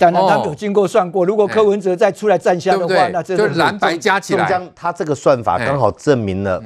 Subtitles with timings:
[0.00, 6.62] 当然他们有经过算过，如果柯文哲再出来站下的话，那这就蓝白加起来，中他这个算法刚好证明了。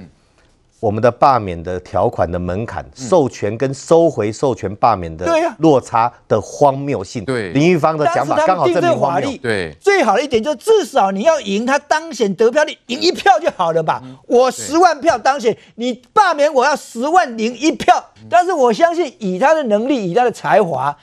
[0.81, 5.27] 我们的罢免的条款的门槛、授权跟收回授权罢免的
[5.57, 7.53] 落差的荒谬性，对。
[7.53, 9.31] 林玉芳的讲法刚好证明荒谬。
[9.39, 14.03] 对，最好的一点就是至少你要赢他当选得票率，赢一票就好了吧？
[14.27, 18.05] 我十万票当选，你罢免我要十万零一票。
[18.29, 20.95] 但是我相信以他的能力、以他的才华，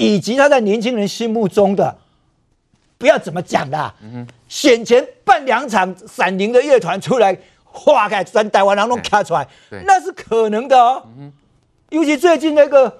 [0.00, 1.96] 以及他在年轻人心目中的，
[2.98, 3.94] 不要怎么讲的，
[4.48, 7.38] 选前办两场闪灵的乐团出来。
[7.72, 9.46] 化开全台湾人拢卡出来，
[9.86, 11.00] 那是可能的哦。
[11.90, 12.92] 尤其最近那个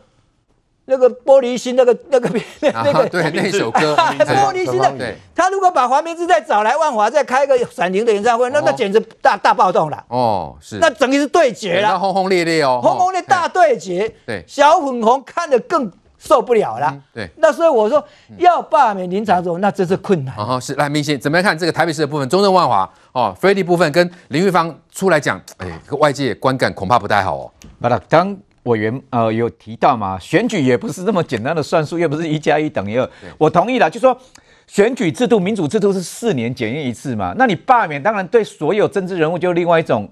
[0.85, 10.05] 那个玻璃心那个那个那个对那首歌 玻璃心的，他如果把黄明志再找来万华再开个闪灵的演唱会，那那简直大大暴动了。
[10.07, 14.09] 哦，是，那等于是对决了，轰轰烈烈哦，轰轰烈大对决。
[14.25, 16.95] 对，小粉红看得更受不了了。
[17.15, 18.07] 对，那所以我说
[18.37, 20.37] 要罢免林长佐，那真是困难。
[20.37, 22.89] 哦，是来明星怎么样看这个台北市的部分，中正万华。
[23.13, 27.51] 哦，Freddy 部分跟林玉芳出来讲，哎，外界观感恐怕不太好哦。
[27.81, 33.11] 好了，刚委员呃有提到嘛，选举也不是这么简单的算数，又不是一加一等于二。
[33.39, 34.17] 我同意了，就说
[34.67, 37.35] 选举制度、民主制度是四年检验一次嘛。
[37.37, 40.09] 那你罢免，当然对所有政治人物就另外一种，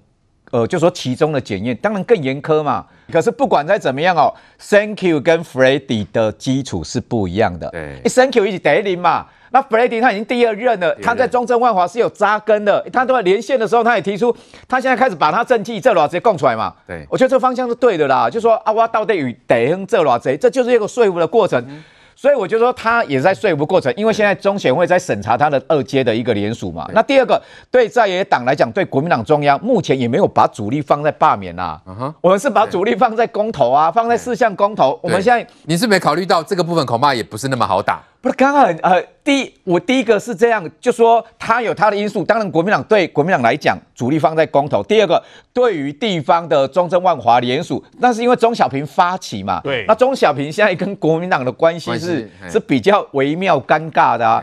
[0.51, 2.87] 呃，就说其中的检验，当然更严苛嘛。
[3.13, 7.69] 可是不管再怎么样哦，Thank you 跟 Freddy 的基础是不一样的。
[7.71, 9.27] 对，Thank you 一起得零嘛。
[9.51, 12.85] 那 Freddy 他已经第二任了，他在中正万华是有扎根的。
[12.93, 14.35] 他都在连线的时候，他也提出，
[14.69, 16.75] 他现在开始把他政绩这直接供出来嘛。
[16.87, 18.29] 对，我觉得这个方向是对的啦。
[18.29, 21.59] 就说啊，我到底与得哼这偌贼，这就是一个说服的过程。
[21.67, 21.83] 嗯、
[22.21, 26.85] 所以我就说他也在说服过程，因为现在中选会在审查他的二阶的一个联署嘛。
[26.93, 31.81] 那第二个，对在野党来讲，对国民党中央目前也没有把主力放在罢免啦。
[31.87, 34.99] 嗯哼，我们是把主力放在公投啊，放在四项公投。
[35.01, 38.03] 我们现在你是没考虑到这个部分，恐怕也不是那么好打。
[38.21, 42.25] 不是刚刚呃，第一我第一个是这样，就说他有他的因素。
[42.25, 44.83] 当然，国民党对国民党来讲，主力放在公投。
[44.83, 49.61] 第二个，对于地方的中正万华联署，那是因为钟小平发起嘛。
[49.63, 49.85] 对。
[49.87, 54.43] 那钟小平现在跟国民党的关系是是比较微妙尴尬的啊。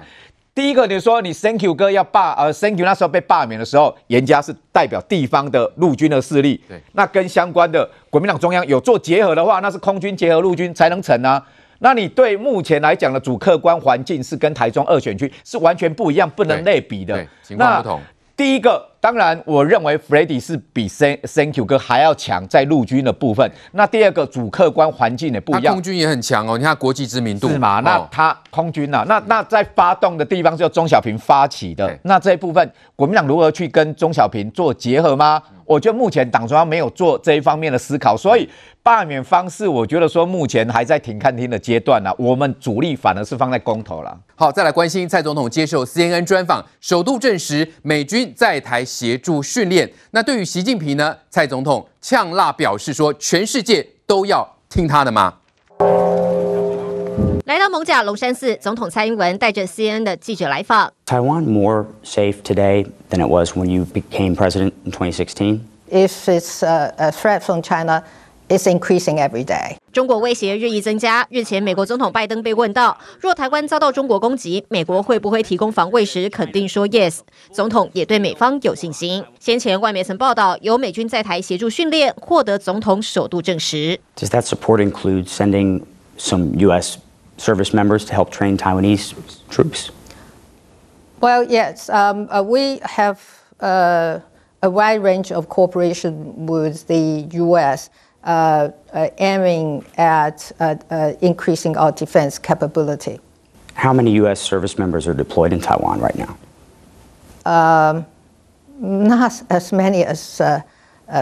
[0.54, 6.64] 第一个，你说你 Thank you 哥要罢呃 Thank you 那时候被罢免的时候，严家是代表地方的陆军的势力。
[6.70, 6.82] 对。
[6.94, 11.46] 那跟相关的国民党中央有做结合的话，那是空军结合陆军才能成啊。
[11.80, 17.26] 那你对目前来讲的主客观环境是跟台中二选区是完全不一样，不能类比的。
[17.44, 18.02] 情况不同。
[18.38, 23.50] 第一个，当然我认为 Freddy 是比 Thank you 哥还要强在陆军的部分。
[23.72, 26.58] 那第二个主客观环境也不一样，空军也很强哦。
[26.58, 27.80] 你看国际知名度是嘛？
[27.80, 31.98] 那他空军呐、啊，那那在发动的地方是由钟小平发起的。
[32.04, 35.42] 那这一部分国民党如何去跟钟小平做结合吗？
[35.66, 38.48] 我觉得目前党中央没有做这一方面的思考，所以
[38.84, 42.12] 罢免方式，我觉得说目前还在停看听的阶段呢。
[42.18, 44.18] 我们主力反而是放在公投了。
[44.36, 49.92] 好，再来关心蔡总统接受 CNN 专访，首度证实美军在台协助训练。
[50.12, 51.18] 那对于习近平呢？
[51.30, 55.34] 蔡总统呛辣表示说，全世界都要听他的吗？
[57.46, 60.92] 来到蒙贾龙山寺，总统蔡英文带着 CNN 的记者来访。
[61.06, 65.60] Taiwan more safe today than it was when you became president in 2016?
[65.92, 68.02] If it's a, a threat from China,
[68.50, 69.76] it's increasing every day.
[69.94, 71.28] 中国威胁日益增加。
[71.30, 77.20] 日前，美国总统拜登被问到，若台湾遭到中国攻击，美国会不会提供防卫时，肯定说 yes。
[77.52, 79.24] 总统也对美方有信心。
[79.40, 84.00] 先前外媒曾报道，有美军在台协助训练，获得总统首度证实。
[84.18, 85.84] Does that support include sending
[86.18, 86.98] some U.S.
[87.38, 89.92] service members to help train Taiwanese troops?
[91.22, 93.22] Well, yes, um, uh, we have
[93.60, 94.20] uh,
[94.62, 97.90] a wide range of cooperation with the U.S.
[98.26, 103.20] Uh, uh, aiming at uh, uh, increasing our defense capability.
[103.76, 104.42] How many U.S.
[104.42, 106.36] service members are deployed in Taiwan right now?
[107.46, 108.06] Um,
[108.80, 110.42] not as many as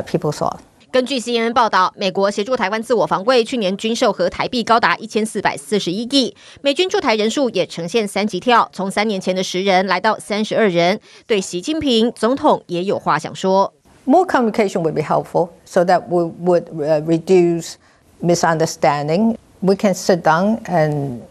[0.05, 0.63] people thought.
[0.93, 6.35] 根据 CNN 报道，美国协助台湾自我防卫，去年军售和台币高达一千四百四十一亿。
[6.61, 10.99] 美军驻台人数也呈现三级跳，从三年前的十人来到三十二人。
[11.25, 13.73] 对习近平总统也有话想说
[14.05, 16.65] ：More communication would be helpful, so that we would
[17.07, 17.73] reduce
[18.21, 19.37] misunderstanding.
[19.61, 21.21] We can sit down and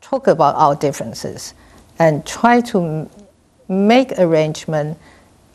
[0.00, 1.50] talk about our differences
[1.98, 3.06] and try to
[3.66, 4.94] make arrangement.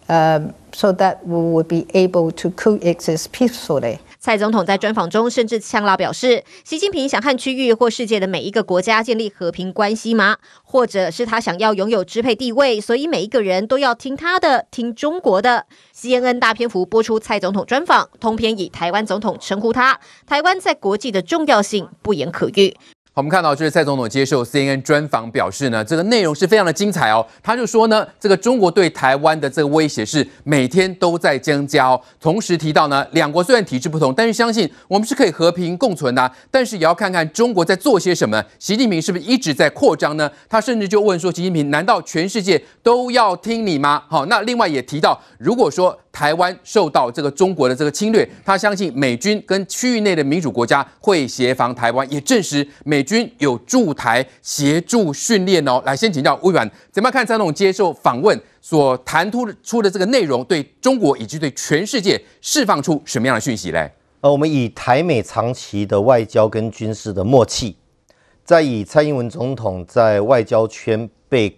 [0.09, 3.97] Um, so that we would be able to coexist peacefully.
[4.19, 10.37] 蔡总统在专访中甚至呛辣表示，习近平想和区域或世界的每一个国家建立和平关系吗？
[10.63, 22.73] 或者是他想要拥有支配地位，所以每一个人都要听他的，听中国的？CNN 大篇幅播出蔡总统专访，通篇以台湾总统称呼他，台湾在国际的重要性不言可喻。
[23.17, 27.25] 我们看到就是蔡总统接受 CNN 专访表示呢，这个内容是非常的精彩哦。
[27.41, 31.99] 他就说呢，这个中国对台湾的这个威胁是每天都在增加哦。
[32.21, 36.31] 同时提到呢，两国虽然体制不同，但是相信我们是可以和平共存的啊。
[36.51, 38.43] 但是也要看看中国在做些什么。
[38.59, 40.29] 习近平是不是一直在扩张呢？
[40.47, 44.03] 他甚至就问说，习近平难道全世界都要听你吗？
[44.07, 53.07] 好，那另外也提到，如果说台湾受到这个中国的这个侵略，他相信美军跟区域内的民主国家会协防台湾，也证实美。
[53.07, 63.89] 军有驻台协助训练哦，来先请教魏远，怎么看蔡总接受访问所谈出出的这个内容，对中国以及对全世界释放出什么样的讯息嘞？
[64.19, 67.77] 呃，我们以台美长期的外交跟军事的默契，
[68.43, 71.57] 再以蔡英文总统在外交圈被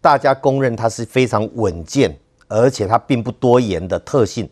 [0.00, 2.18] 大家公认他是非常稳健，
[2.50, 4.46] 而且他并不多言的特性，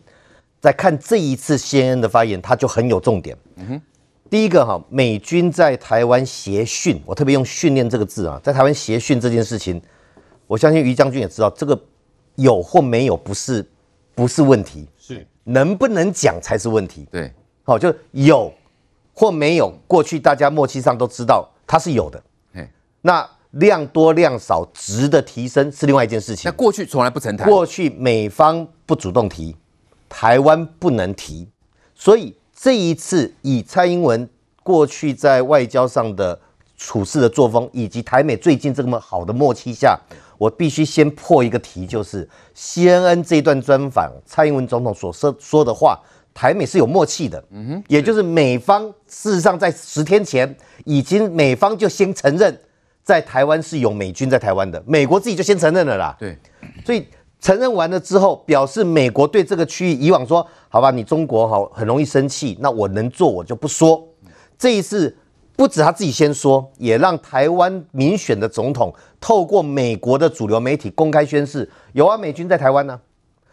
[0.59, 3.37] 在看这一次 CNN 的发言，他就很有重点。
[3.57, 3.81] 嗯哼。
[4.29, 9.81] 第一个哈，美军在台湾协训，我特别用“训练”这个字啊，在台湾协训这件事情，
[10.45, 11.79] 我相信于将军也知道，这个
[12.35, 13.67] 有或没有不是
[14.13, 17.07] 不是问题，是能不能讲才是问题。
[17.11, 18.53] 对，好，就有
[19.13, 22.23] 或没有，过去大家默契上都知道它是有的。
[23.01, 26.49] 那量多量少值的提升是另外一件事情。
[26.49, 29.55] 那过去从来不曾谈，过去美方不主动提，
[30.07, 31.47] 台湾不能提，
[31.95, 32.35] 所以。
[32.61, 34.29] 这一次以蔡英文
[34.63, 36.37] 过去在外交上的
[36.75, 39.97] 处事的作风，以及台美最近这么好的默契下，
[40.37, 45.97] 我必须先破一个题，就是 CNN 这一段专访，蔡英文总统所说说的话，
[46.33, 47.41] 台美是有默契的。
[47.51, 50.53] 嗯哼，也就是美方事实上在十天前
[50.83, 52.59] 已经美方就先承认，
[53.09, 56.15] 在台湾是有美军在台湾的，美国自己就先承认了啦。
[56.19, 56.37] 对，
[56.85, 57.03] 所以。
[57.41, 64.05] 承认完了之后，表示美国对这个区域以往说好吧，你中国好很容易生气，那我能做我就不说。
[64.57, 65.15] 这一次
[65.55, 72.99] 不止他自己先说，也让台湾民选的总统透过美国的主流媒体公开宣誓，有啊，美军在台湾呢。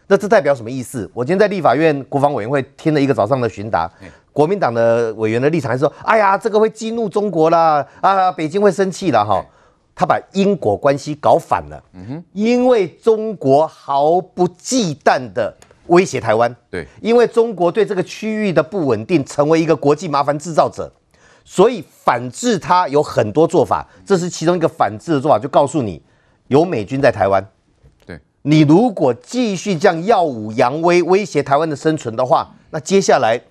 [0.09, 1.09] 那这代表什么意思？
[1.13, 3.89] 我今天在立法院国防委员会听了一个早上的询答，
[4.37, 9.43] 国民党的委员的立场还是说，哎呀，这个会激怒中国啦，啊，北京会生气了哈。
[9.95, 15.51] 他把因果关系搞反了，嗯哼，因为中国毫不忌惮的
[15.87, 20.93] 威胁台湾，对，因为中国对这个区域的不稳定成为一个国际麻烦制造者，
[21.43, 25.99] 所以反制他有很多做法，这是其中一个反制的做法，就告诉你
[26.49, 27.43] 有美军在台湾，
[28.05, 33.41] 对，你如果继续这样耀武扬威威胁台湾的生存的话，那接下来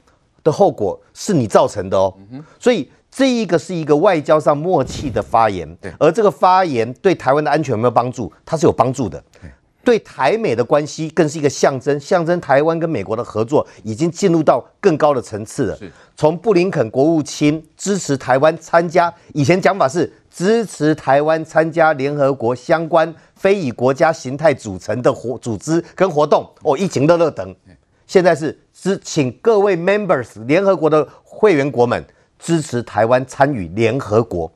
[0.46, 2.88] 的后果是你造成的哦，嗯，所以。
[3.08, 8.30] 这一个是一个外交上默契的发言，对，而这个发言对台湾的安全有没有帮助？
[8.44, 9.24] 它是有帮助的，
[9.82, 15.78] 对台美的关系更是一个象征，象征台湾跟美国的合作已经进入到更高的层次了。
[16.14, 27.54] 从布林肯国务卿支持台湾参加，以前讲法是支持台湾参加联合国相关非以国家形态组成的活组织跟活动，哦，一情乐乐等，
[28.06, 32.04] 现在是支请各位 members 联合国的会员国们。
[32.38, 34.52] 支持台湾参与联合国，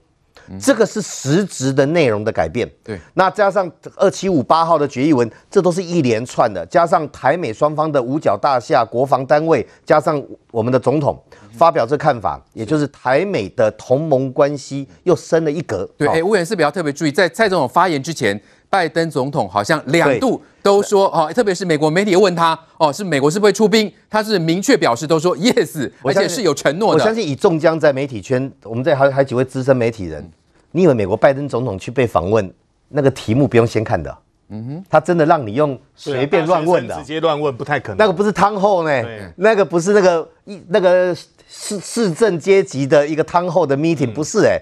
[0.61, 2.71] 这个是实质的内容的改变。
[2.85, 6.65] 对，那加上二七五八号的决议文，这都是一连串的。
[6.67, 11.19] 加上台美双方的五角大厦、国防单位，加上我们的总统
[11.53, 15.89] 发表这看法，也就是台美的同盟关系又升了一格。
[15.97, 18.39] 对，哎，吴远是比较特别注意，在蔡总统发言之前。
[18.71, 27.01] 拜登总统好像两度都说哦，特别是美国媒体问他哦，是美国是不会出兵，他是明确表示都说 yes，而且是有承诺的。
[27.01, 30.25] 我相信以中江在媒体圈，我们这还还几位资深媒体人，
[30.71, 32.49] 你以为美国拜登总统去被访问，
[32.89, 34.17] 那个题目不用先看的？
[34.51, 37.97] 嗯哼，他真的让你用随便乱问的，直接乱问不太可能。
[37.97, 39.03] 那个不是汤后呢，
[39.37, 41.13] 那个不是那个一那个
[41.49, 44.61] 市市政阶级的一个汤后的 meeting，不是哎。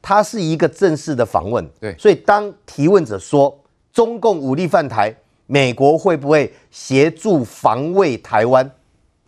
[0.00, 3.62] 它是一个正式的访问，对，所以当提问者说
[3.92, 5.14] 中共武力犯台，
[5.46, 8.70] 美国会不会协助防卫台湾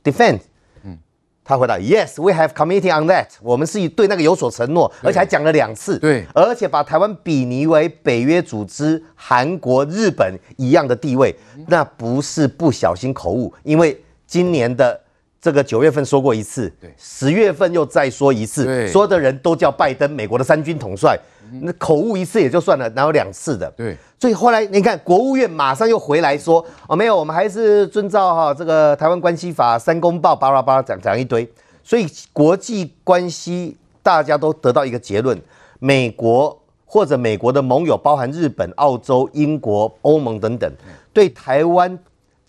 [0.04, 0.40] ？Defend，
[0.84, 0.98] 嗯，
[1.44, 3.26] 他回答：Yes，we have committed on that。
[3.42, 11.34] 我们是对那个有所承诺，而且还讲了两次，对，而且把台湾比拟为北约组织、韩国、日本一样的地位，
[11.66, 15.00] 那不是不小心口误，因为今年的。
[15.40, 21.18] 这个九月份说过一次，对，十月份又再说一次，对，所有的人都叫拜登，美国的三军统帅，
[21.62, 23.70] 那口误一次也就算了，哪有两次的？
[23.70, 31.50] 对，所以后来你看，国务院马上又回来说，哦，没有，我们还是遵照哈这个台湾关系法三公报，巴拉巴拉讲讲一堆，
[31.82, 35.40] 所以国际关系大家都得到一个结论，
[35.78, 40.70] 美国或者美国的盟友，包含日本、澳洲、英国、欧盟等等，
[41.14, 41.98] 对台湾。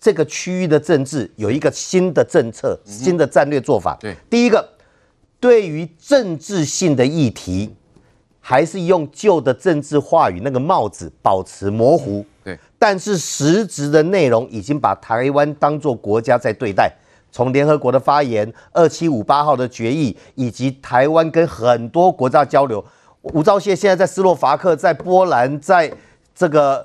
[0.02, 3.96] 这个区域的政治有一个新的政策、新的战略做法。
[4.00, 4.68] 对，第一个，
[5.38, 7.72] 对于政治性的议题，
[8.40, 12.26] 还是用旧的政治话语那个帽子保持模糊。
[12.42, 16.92] 对，但是实质的内容已经把台湾当作国家在对待。
[17.30, 22.84] 从联合国的发言、二七五八号的决议，以及台湾跟很多国家交流，
[23.22, 25.90] 吴钊燮现在在斯洛伐克、在波兰、在
[26.34, 26.84] 这个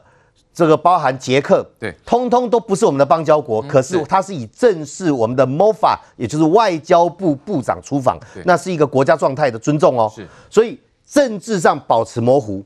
[0.58, 10.12] 这个包含捷克，对，通通都不是我们的邦交国，嗯、可是它是以正式我们的 MOFA，也就是外交部部长出访，那是一个国家状态的尊重哦。
[10.16, 12.66] 是，所以政治上保持模糊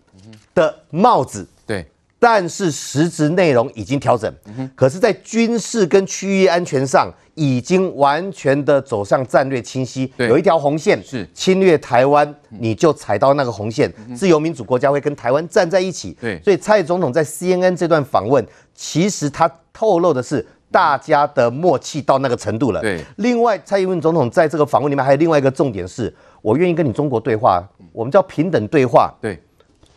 [0.56, 1.61] 的帽子，对，
[2.22, 4.32] 但是实质内容已经调整。
[4.46, 7.12] 嗯、可是，在军事跟区域安全上。
[7.34, 13.92] 已经完全的走向战略清晰，有一条红线是侵略台湾，你就踩到那个红线。
[14.14, 16.16] 自由民主国家会跟台湾站在一起。
[16.20, 22.82] 对，所以蔡总统在 CNN 这段访问，其实他透露的是大家的默契到那个程度了。
[22.82, 29.12] 对，另外蔡英文总统在这个访问里面还有另外一个重点是，我愿意跟你中国对话，我们叫平等对话。
[29.22, 29.42] 对。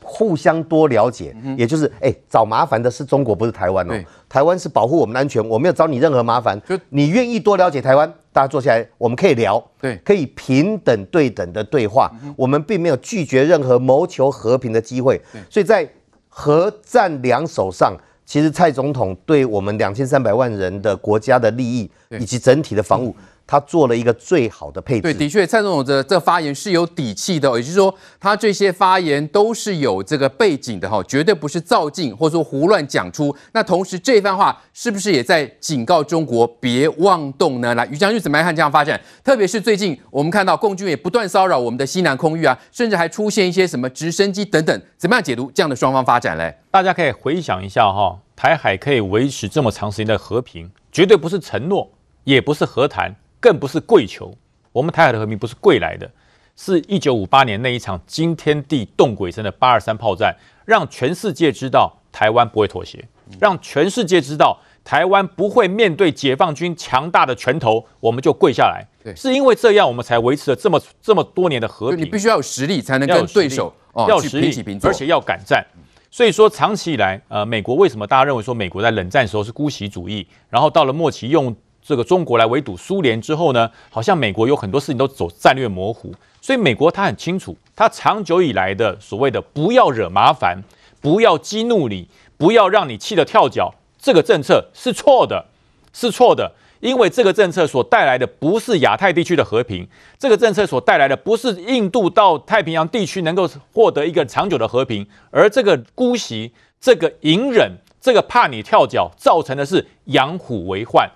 [0.06, 4.04] 互相多了解，也就是哎、欸，找麻烦的是中国，不是台湾哦。
[4.28, 6.61] 台湾是保护我们的安全，我没有找你任何麻烦。
[6.68, 12.11] 就你愿意多了解台湾，大家坐下来，我们可以聊，对，可以平等对等的对话。
[12.37, 15.20] 我们并没有拒绝任何谋求和平的机会。
[15.49, 15.88] 所以在
[16.28, 17.96] 核战两手上，
[18.26, 23.14] 其实蔡总统对我们两千三百万人的国家的利益以及整体的防务。
[23.46, 25.02] 他做了一个最好的配置。
[25.02, 33.34] 对，的确，蔡总统的这发言是有底气的，也就是说，他这些发言都是有这个背景的哈，绝对不是造镜或者说胡乱讲出。
[33.52, 37.74] 那同时，这番话是不是也在警告中国别妄动呢？
[37.74, 39.00] 来，于将军怎么样看这样发展？
[39.22, 46.56] 特别是最近我们看到共军也不断骚扰我们的西南空域啊，甚至还出现一些什么直升机等等，怎么样解读这样的双方发展嘞？
[46.70, 51.90] 大家可以回想一下哈，台海可以维持这么长时间的和平，绝对不是承诺，
[52.24, 53.14] 也不是和谈。
[53.44, 54.34] 更不是跪求，
[54.72, 56.10] 我们台海的和平不是跪来的，
[56.56, 60.34] 是一九五八年那一场惊天地动鬼神的八二三炮战，
[60.64, 63.04] 让全世界知道台湾不会妥协，
[63.38, 68.82] 让全世界知道台湾不会面对解放军强大的拳头，我们就跪下来。
[69.04, 72.00] 对，是因为这样，我们才维持了这么这么多年的和平。
[72.00, 75.62] 你必须要有实力，才能跟对手要有实力，而且要敢战。
[76.10, 81.54] 所以说，长期以来，呃，美国为什么大家认为说美国在冷战时候是姑息主义，然后到了末期用。
[81.86, 90.64] 这个中国来围堵苏联之后呢，好像美国有很多事情都走战略模糊，所以美国他很清楚，他长久以来的所谓的不要惹麻烦，
[91.02, 95.44] 不要激怒你，不要让你气得跳脚，这个政策是错的，
[95.92, 99.86] 是错的，因为这个政策所带来的不是亚太地区的和平，
[100.18, 111.10] 这个政策所带来的不是印度到太平洋地区能够获得一个长久的和平，而这个姑息，这个隐忍，这个怕你跳脚，造成的是养虎为患。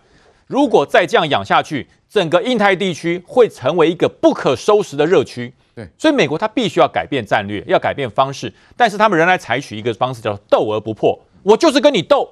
[0.49, 5.55] 如果再这样养下去，整个印太地区会成为一个不可收拾的热区。
[5.75, 11.17] 对，所以美国它必须要改变战略，要改变方式，但是他们仍然采取一个方式，叫斗而不破。
[11.45, 12.28] 我就是跟你斗，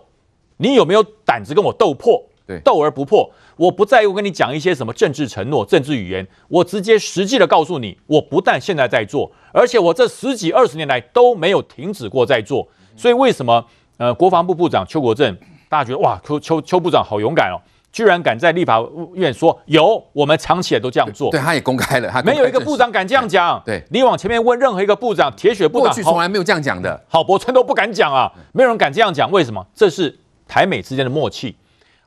[0.57, 2.21] 你有没有胆子跟我斗破？
[2.47, 3.31] 对，斗而不破。
[3.57, 12.67] 我不在乎跟你讲一些什么政治承诺、政治语言，我直接实际的告诉你，我不但现在在做，而且我这十几二十年来都没有停止过在做。
[12.97, 13.65] 所以为什么
[13.99, 15.37] 呃，国防部部长邱国正，
[15.69, 17.59] 大家觉得哇，邱邱邱部长好勇敢哦。
[17.97, 18.79] 居然敢在立法
[19.15, 21.31] 院说有，我们长期也都这样做。
[21.31, 23.59] 对，他也公开了，他没有一个部长敢这样讲。
[23.65, 27.03] 对，你往前面问任何一个部长，铁血部长，过去从来没有这样讲的。
[27.09, 29.31] 郝柏村都不敢讲啊，没有人敢这样讲。
[29.31, 29.67] 为什么？
[29.75, 30.15] 这是
[30.47, 31.57] 台美之间的默契。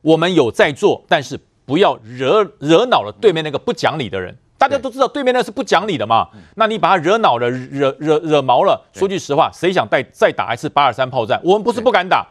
[0.04, 4.38] 我们有在做，但是不要惹惹恼了对面那个不讲理的人。
[4.60, 6.28] 大家都知道对面那是不讲理的嘛。
[6.54, 8.80] 那你把他惹恼了，惹惹惹毛了。
[8.94, 11.42] 说句实话，谁想再再打一次八二三炮战？
[11.44, 12.28] 我们不是不敢打，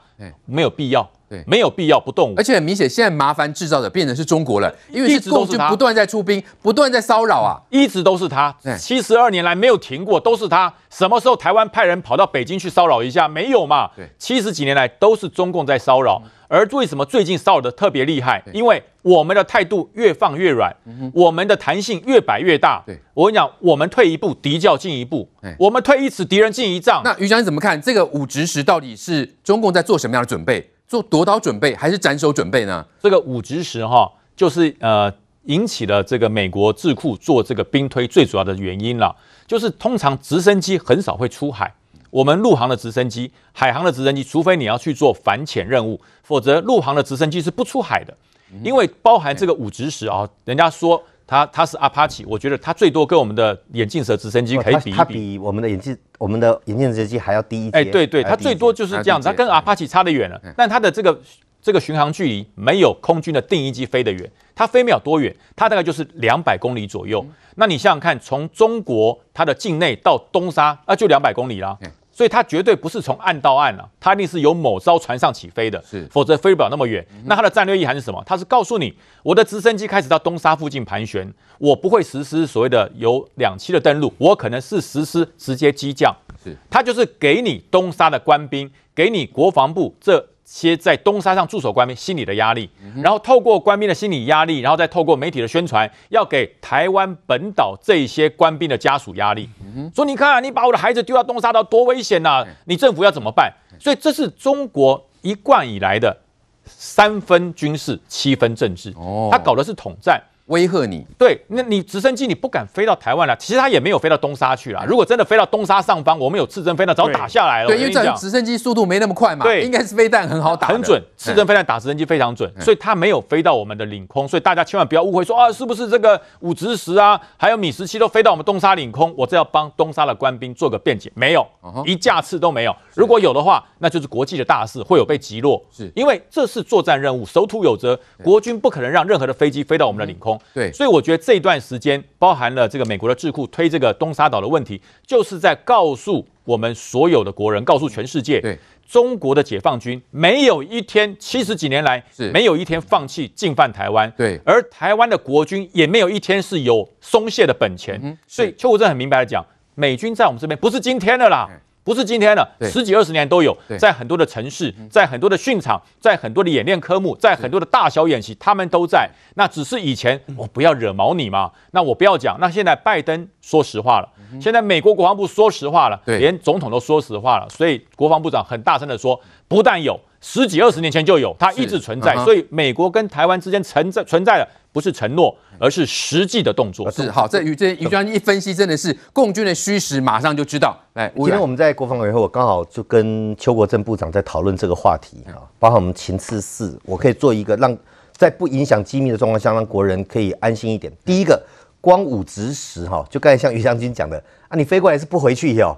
[0.46, 1.10] 没有必要。
[1.28, 2.30] 对，没有必要不动。
[2.30, 10.72] 武，而且很明显，现在麻烦制造者变成是中国了，因为是共军不断在出兵，不断在骚扰啊，一直都是他，七十二年来没有停过，都是他。
[10.90, 13.28] 什么时候台湾派人跑到北京去骚扰一下？
[13.28, 13.90] 没有嘛？
[13.94, 18.42] 对，七十几年来都是中共在骚扰，而为什么最近骚扰的特别厉害？
[18.54, 20.74] 因为我们的态度越放越软，
[21.12, 22.82] 我们的弹性越摆越大。
[22.86, 27.02] 对，我跟你讲，我们退一步，敌就要进一步；我们退一尺，敌人进一丈。
[27.04, 27.78] 那于将你怎么看？
[27.80, 30.70] 这个五直十到底是中共在做什么样的准备？
[30.88, 32.84] 做夺岛准备还是斩首准备呢？
[32.98, 35.12] 这个五直十哈，就是呃
[35.44, 39.14] 引起了这个美国智库做这个兵推最主要的原因了。
[39.46, 41.72] 就是通常直升机很少会出海，
[42.08, 48.16] 我们陆航的直升机、海航的直升机，除非你要去做反潜任务，否则陆航的直升机是不出海的。
[48.64, 51.02] 因为包含这个五直十啊，人家说。
[51.28, 54.96] 它它是阿帕奇，我觉得它最多跟我们的眼镜蛇直升机可以比一比。
[54.96, 57.76] 它比我们的眼镜我们的眼镜直升机还要低一阶。
[57.76, 60.40] 哎，对对，它最多就是这样子，它跟阿帕奇差得远了。
[60.56, 61.20] 但它的这个
[61.60, 67.22] 这个巡航距离没有空军的定翼机飞得远，它飞不了多远，它大概就是两百公里左右。
[67.56, 71.76] 那你想想看，从中国它的境内到东沙，那就两百公里啦。
[72.18, 77.06] 所以它绝对不是从岸到岸了，啊，它一定是由某艘船上起飞的，是，否则飞不了那么远。
[77.26, 78.20] 那它的战略意涵是什么？
[78.26, 86.12] 它是告诉你，我的直升机开始到东沙附近盘旋，我不会实施所谓的有两栖的登陆，我可能是实施直接机降。
[86.42, 90.28] 是，它就是给你东沙的官兵，给你国防部这。
[90.50, 92.70] 些在东沙上驻守官兵心理的压力，
[93.02, 99.46] 然后透过官兵的心理压力，然后再透过媒体的宣传，要给台湾本岛这些官兵的家属压力，
[99.94, 102.46] 说你看，你把我的孩子丢到东沙岛多危险呐！
[102.64, 103.52] 你政府要怎么办？
[103.78, 106.16] 所以这是中国一贯以来的
[106.64, 108.90] 三分军事，七分政治。
[108.96, 110.18] 哦，他搞的是统战。
[110.48, 114.84] 威吓你，对，那你直升机你不敢飞到台湾了，其实它也没有飞到东沙去了。
[114.86, 117.68] 如果真的飞到东沙上方，我们有刺针飞弹早打下来了。
[117.68, 124.26] 对，因为这直升机速度没那么快嘛，对，应该是飞弹很好打，很准，刺针飞弹打直升机非常准，所以它没有飞到我们的领空。
[124.26, 129.12] 所以大家千万不要误会说啊，是不是这个武直十啊，还有米十七都飞到我们东沙领空？
[129.16, 131.46] 我这要帮东沙的官兵做个辩解，没有，
[131.84, 132.74] 一架次都没有。
[132.94, 135.62] 如果有的话，那就是国际的大事，会有被击落。
[135.70, 140.37] 是因为这是作战任务，守土有责，国军不可能让任何的飞机飞到我们的领空。
[140.54, 141.18] 对，所以我觉得。
[141.28, 148.58] 这一段时间包含了这个美国的智库推这个东沙岛的问题，就是在告诉我们所有的国人，告诉全世界，对。
[148.88, 152.30] 中国的解放军没有一天七十几年来是。
[152.30, 161.46] 没有一天放弃进犯台湾，对，而台湾的国军也没有一天是有松懈的本钱，所以邱国正很明白的讲，美军在我们这边不是今天的啦。
[161.84, 169.08] 不是今天了，十几二十年都有，在很多的城市，在很多的训场，在很多的演练科目，在很多的大小演习，他们都在。
[169.36, 172.36] 那只是以前我不要惹毛你嘛，那我不要讲。
[172.40, 174.08] 那现在拜登说实话了，
[174.38, 182.14] 现在美国国防部说实话了，连总统都说实话了，所以国防部长很大声的说，不但有，十几二十年前就有，它一直存在。
[182.24, 185.36] 所以美国跟台湾之间存在存在的不是承诺。
[185.60, 190.78] 而是实际的动作是好，这于这于将军一分析，真的是共军的虚实，马上就知道。
[190.92, 197.76] 来，今天我们在国防委员会，我刚好就跟邱国正部长在讨论这个话题啊，包括我们情治四，我可以做一个让
[198.12, 200.92] 在不影响机密的状况下，让国人可以安心一点。
[201.04, 201.42] 第一个，
[201.80, 205.76] 光武直十哈，就刚才像于将军讲的啊，你飞过来是不回去哟，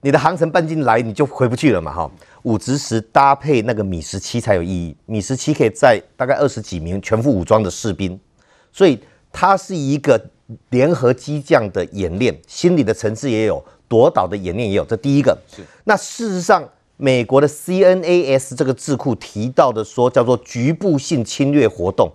[0.00, 2.10] 你的航程半径来你就回不去了嘛哈。
[2.42, 8.18] 武直十搭配那个米十七才有意义，米十七可以在大概二十几名全副武装的士兵，
[8.72, 8.98] 所以。
[9.32, 10.20] 它是一个
[10.70, 14.84] 联合机将的演练，心理的层次也有，夺岛的演练也有。
[14.84, 15.38] 这第一个。
[15.54, 15.62] 是。
[15.84, 22.10] 那事实上，美国的 CNAS 这个智库提到的说，叫做局部性侵略活动，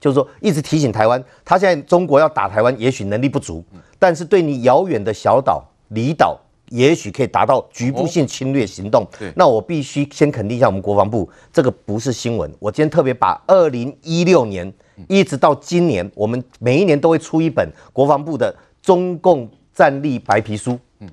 [0.00, 3.62] 就是说一直提醒台湾，他现在中国要打台湾，也许能力不足，
[3.98, 9.06] 但是对你遥远的小岛、离岛，也许可以达到局部性侵略行动。
[9.18, 9.32] 对。
[9.36, 12.52] 那我必须先肯定一下我们国防部，这个不是新闻。
[12.58, 14.72] 我今天特别把二零一六年。
[15.08, 20.78] 一直到今年，我们每一年都会出一本国防部的中共战力白皮书。
[21.00, 21.08] 嗯，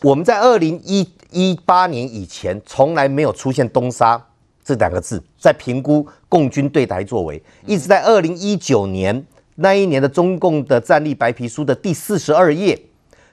[0.00, 4.18] 我们在二零一八年以前从来没有出现东沙
[4.64, 9.22] 这两个字，在评估共军对台作为，一直在二零一九年
[9.56, 12.80] 那一年的中共的战力白皮书的第四十二页，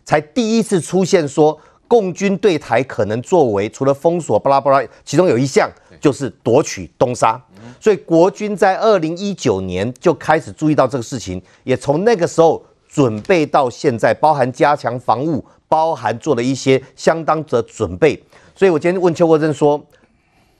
[0.07, 7.37] 才第一次出现说共军对台可能作为，除了封锁巴拉巴拉，其中有一项就是夺取东沙。
[7.77, 18.23] 所以国军在二零一九年就开始注意到这个事情，也从那个时候准备到现在，包含加强防务，包含做了一些相当的准备。
[18.55, 19.85] 所以我今天问邱国正说，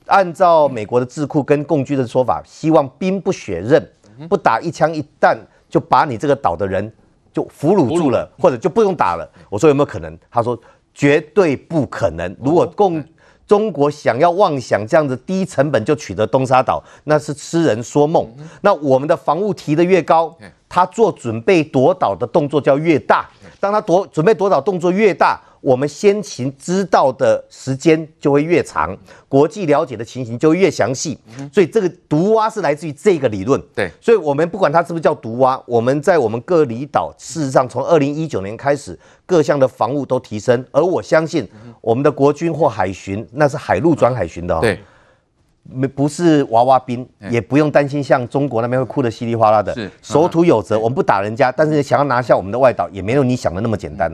[0.07, 3.89] 按照美国的智库跟共军的说法，希望兵不血刃，
[4.27, 5.37] 不打一枪一弹
[5.69, 6.93] 就把你这个岛的人
[7.37, 9.29] 就俘虏住了，或者就不用打了。
[9.47, 10.17] 我说有没有可能？
[10.31, 10.59] 他说
[10.91, 12.35] 绝对不可能。
[12.43, 13.03] 如果共
[13.45, 18.27] 中国想要妄想这样子低成本就取得东沙岛，那是痴人说梦。
[18.61, 20.35] 那我们的防务提得越高，
[20.69, 23.29] 他做准备夺岛的动作就要越大。
[23.59, 28.95] 当他夺准备夺岛动作越大，我们先行知道的时间就会越长，
[29.27, 31.17] 国际了解的情形就会越详细。
[31.51, 33.59] 所以这个毒蛙是来自于这个理论。
[33.73, 40.63] 对，所以我们不管它是不是叫毒蛙，我们在我们各离岛，事实上从二零一九年开始，各项的防务都提升。
[40.71, 41.45] 而我相信
[41.81, 44.59] 我们的国军或海巡，那是海陆转海巡的哦。
[44.61, 44.79] 对，
[45.69, 49.73] 没不是娃娃兵，也不用担心像中国那边会哭得稀里哗啦的。
[49.73, 54.11] 是，守土有责，我们不打人家，但是想要拿下我们的外岛，也没有你想的那么简单。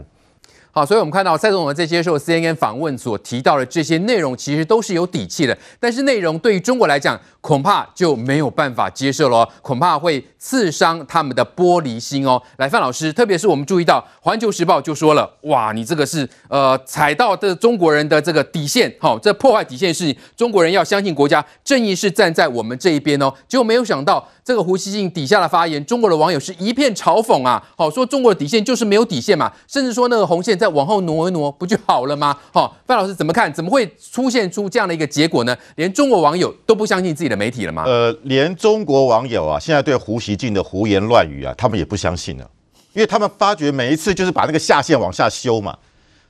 [0.76, 5.56] 好，所以我们看到蔡总统在接受 CNN 访问所提到的这些内容，其实都是有底气的。
[5.80, 12.42] 但是内容对于中国来讲，恐怕就没有办法接受了，恐怕会刺伤他们的玻璃心哦。
[12.58, 23.32] 来，范老师，特别是我们注意到《环球时报》就说了，哇，你这个是呃踩到的中国人的这个底线，好、哦，这破坏底线是中国人要相信国家正义是站在我们这一边哦。
[23.48, 30.54] 结果没有想到，这个胡锡进底下的发言，中国的网友是一片嘲讽啊，好、说中国的底线就是没有底线嘛，甚至说那个红线。
[30.58, 32.38] 再往后挪一挪，不就好了吗？
[32.54, 33.52] 好、范老师怎么看？
[33.52, 35.58] 怎么会出现出这样的一个结果呢？
[35.76, 37.84] 连中国网友都不相信自己的媒体了吗？
[37.86, 42.50] 呃，连中国网友啊，现在对胡锡进的胡言乱语啊，他们也不相信了，
[42.94, 45.78] 因为他们发觉每一次就是把那个下线往下修嘛。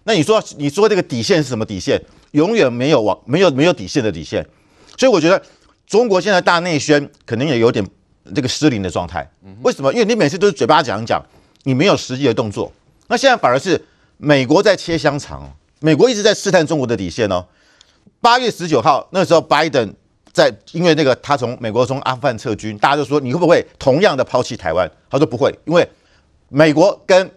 [0.06, 2.02] 那你说，你说这个底线是什么底线？
[2.32, 4.43] 永远没有往没有没有底线的底线。
[4.97, 5.39] 所以我觉得
[5.86, 7.86] 中国现在大内宣可能也有点
[8.36, 9.29] 这个失灵的状态。
[9.62, 9.91] 为什么？
[9.93, 11.21] 因为你每次都是嘴巴讲讲，
[11.63, 12.71] 你没有实际的动作。
[13.07, 13.83] 那现在反而是。
[14.17, 17.45] 美国在切香肠，美国一直在试探中国的底线哦。
[18.21, 19.93] 八月十九号那时候，拜登
[20.31, 24.89] 在因为那个他从美国从阿富汗撤军，大家就说你会不会同样的抛弃台湾？
[25.09, 25.86] 他说不会，因为
[26.47, 27.29] 美国跟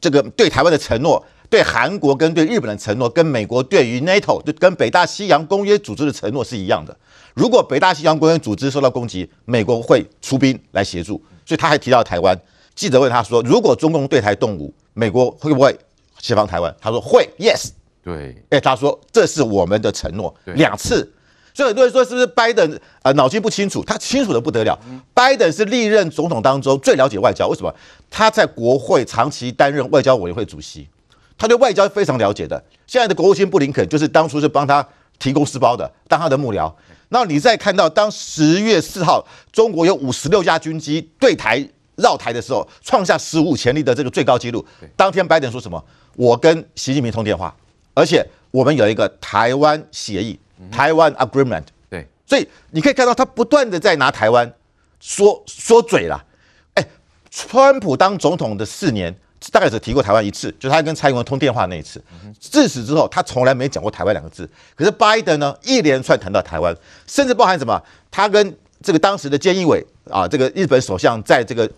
[0.00, 6.96] 这个对台湾的承诺，对韩国跟对日本的承诺，跟美国对于 NATO 就跟北大西洋公约组织的承诺是一样的。
[7.34, 11.22] 如果北大西洋公约组织受到攻击，美国会出兵来协助。
[11.46, 12.38] 所以他还提到台湾。
[12.74, 15.76] 记者问他说，如果中共对台动武，美国会不会？
[16.20, 17.68] 协防台湾，他说会，yes，
[18.02, 21.08] 对，哎，他说这是我们的承诺，两次，
[21.54, 23.84] 所以很多人说是不是拜登呃脑筋不清楚？
[23.84, 24.76] 他清楚的不得了。
[25.14, 27.72] 拜登是历任总统当中最了解外交，为什么？
[28.10, 30.88] 他在国会长期担任外交委员会主席，
[31.38, 32.62] 他对外交非常了解的。
[32.86, 34.86] 现在的国务卿布林肯就是当初是帮他
[35.18, 36.70] 提供私包的，当他的幕僚。
[37.08, 44.64] 然后你再看到，当十月四号中国有五十六架军机对台绕台的时候，创下史无前例的这个最高纪录。
[44.94, 45.82] 当天拜登说什么？
[46.16, 47.56] 我跟习近平通电话，
[47.94, 50.38] 而且我们有一个台湾协议，
[50.70, 51.62] 台湾 agreement。
[51.88, 54.52] 对，所以你可以看到他不断的在拿台湾
[55.00, 56.24] 说说嘴了。
[56.74, 56.86] 哎，
[57.30, 59.16] 川普当总统的四年，
[59.50, 62.02] 大概只提过台湾一次，就他跟蔡英文通电话那一次。
[62.40, 64.48] 自此之后，他从来没讲过台湾两个字。
[64.74, 66.74] 可是拜登呢，一连串谈到台湾，
[67.06, 67.82] 甚至包含什么？
[68.10, 71.70] 他跟这个当时的菅义伟啊，这个日本首相在这个。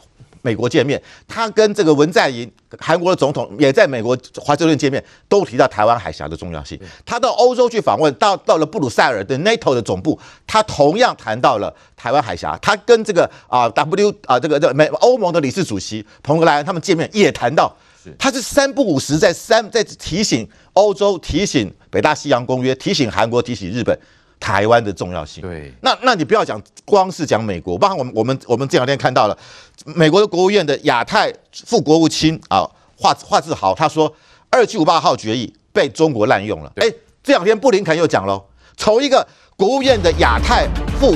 [0.42, 6.78] 美国见面，他跟这个文在寅，韩国的总统也在美国华盛顿见面，都提到台湾海峡的重要性。
[7.04, 12.58] 他到欧洲去访问，到到了布鲁塞尔的 NATO 的总部，他同样谈到了台湾海峡。
[12.62, 17.76] 他跟这个啊 W 啊这个这美欧盟的理事主席彭格莱恩他们见面也谈到，
[18.18, 23.98] 他是三不五时在三在提醒欧洲，提醒北大西洋公约，提醒韩国，提醒日本。
[24.40, 25.42] 台湾的重要性。
[25.42, 29.38] 对，那那你不要讲，光是讲美国，包括我们我们我们这两天看到了，
[29.84, 34.12] 美国的国务院的亚太副国务卿啊，华华志豪他说，
[34.48, 36.72] 二七五八号决议被中国滥用了。
[36.76, 36.90] 哎，
[37.22, 38.42] 这两天布林肯又讲喽，
[38.76, 39.24] 从一个
[39.56, 40.66] 国务院的亚太
[40.98, 41.14] 副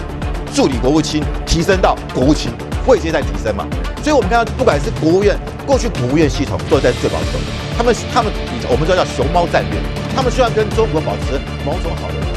[0.55, 2.53] 助理国务卿提升到国务卿，
[2.87, 3.67] 位阶在提升嘛。
[4.03, 5.35] 所以我们看到，不管是国务院
[5.67, 7.39] 过去国务院系统都在最保守，
[7.77, 8.31] 他们他们
[8.71, 9.81] 我们叫叫熊猫战略，
[10.15, 12.34] 他们希望跟中国保持某种好的。